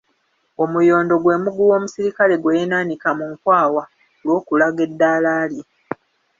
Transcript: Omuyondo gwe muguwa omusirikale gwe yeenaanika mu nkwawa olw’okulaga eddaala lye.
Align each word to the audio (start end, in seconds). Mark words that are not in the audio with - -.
Omuyondo 0.63 1.15
gwe 1.19 1.35
muguwa 1.43 1.73
omusirikale 1.79 2.33
gwe 2.37 2.55
yeenaanika 2.57 3.09
mu 3.17 3.25
nkwawa 3.31 3.83
olw’okulaga 4.21 4.81
eddaala 4.87 5.31
lye. 5.51 5.63